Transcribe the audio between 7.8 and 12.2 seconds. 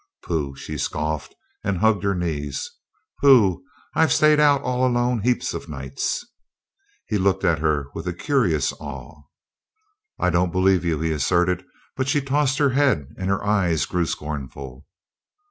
with a curious awe. "I don't believe you," he asserted; but she